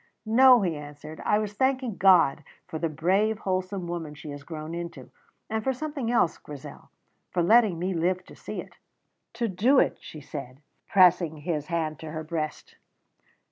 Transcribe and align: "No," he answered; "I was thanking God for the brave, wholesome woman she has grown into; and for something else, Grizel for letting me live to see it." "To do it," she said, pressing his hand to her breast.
"No," 0.25 0.63
he 0.63 0.75
answered; 0.75 1.21
"I 1.25 1.37
was 1.37 1.53
thanking 1.53 1.95
God 1.97 2.43
for 2.65 2.79
the 2.79 2.89
brave, 2.89 3.37
wholesome 3.37 3.85
woman 3.87 4.15
she 4.15 4.31
has 4.31 4.41
grown 4.41 4.73
into; 4.73 5.11
and 5.47 5.63
for 5.63 5.73
something 5.73 6.09
else, 6.09 6.39
Grizel 6.39 6.89
for 7.29 7.43
letting 7.43 7.77
me 7.77 7.93
live 7.93 8.25
to 8.25 8.35
see 8.35 8.59
it." 8.61 8.77
"To 9.33 9.47
do 9.47 9.77
it," 9.77 9.99
she 10.01 10.19
said, 10.19 10.63
pressing 10.87 11.37
his 11.37 11.67
hand 11.67 11.99
to 11.99 12.09
her 12.09 12.23
breast. 12.23 12.77